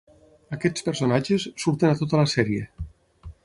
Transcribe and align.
Aquests 0.57 0.85
personatges 0.87 1.45
surten 1.67 1.93
a 1.93 1.99
tota 2.03 2.23
la 2.23 2.33
sèrie. 2.35 2.67